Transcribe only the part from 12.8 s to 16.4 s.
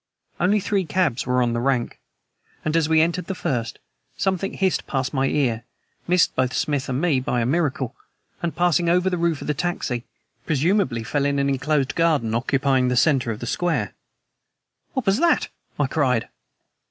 the center of the square. "What was that?" I cried.